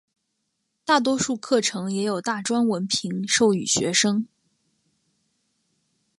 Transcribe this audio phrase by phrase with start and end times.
[0.83, 4.25] 大多数课程也有大专文凭授予学生。